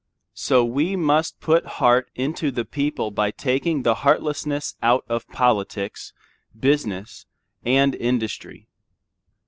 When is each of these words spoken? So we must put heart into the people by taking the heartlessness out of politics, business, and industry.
So 0.33 0.65
we 0.65 0.95
must 0.95 1.39
put 1.39 1.63
heart 1.77 2.09
into 2.15 2.49
the 2.49 2.65
people 2.65 3.11
by 3.11 3.29
taking 3.29 3.83
the 3.83 3.93
heartlessness 4.01 4.75
out 4.81 5.05
of 5.07 5.27
politics, 5.29 6.11
business, 6.59 7.27
and 7.63 7.93
industry. 7.93 8.67